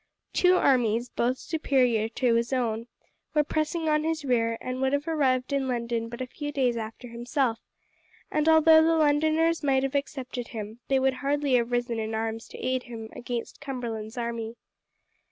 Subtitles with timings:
[0.33, 2.87] Two armies, both superior to his own,
[3.35, 6.75] were pressing on his rear, and would have arrived in London but a few days
[6.75, 7.59] after himself;
[8.31, 12.47] and although the Londoners might have accepted him, they would hardly have risen in arms
[12.47, 14.55] to aid him against Cumberland's army.